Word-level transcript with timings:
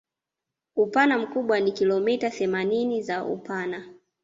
Upana 0.75 1.17
mkubwa 1.17 1.59
ni 1.59 1.71
kilometa 1.71 2.29
themanini 2.29 3.01
za 3.03 3.25
upana 3.25 3.93